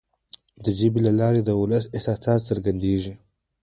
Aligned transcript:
د 0.63 0.65
ژبي 0.79 0.99
له 1.07 1.11
لارې 1.19 1.41
د 1.43 1.49
ولس 1.61 1.85
احساسات 1.97 2.39
څرګندیږي. 2.49 3.13